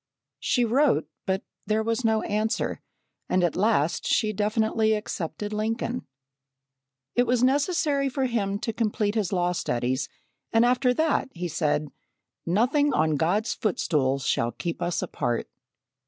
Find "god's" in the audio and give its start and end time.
13.15-13.53